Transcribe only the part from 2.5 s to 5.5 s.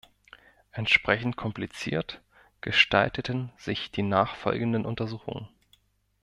gestalteten sich die nachfolgenden Untersuchungen.